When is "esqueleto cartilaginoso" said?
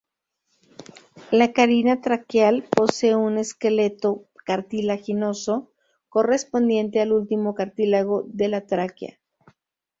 3.37-5.71